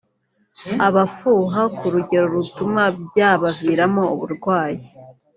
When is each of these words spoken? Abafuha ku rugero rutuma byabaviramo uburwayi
Abafuha 0.87 1.61
ku 1.77 1.85
rugero 1.93 2.25
rutuma 2.35 2.83
byabaviramo 3.05 4.03
uburwayi 4.13 4.85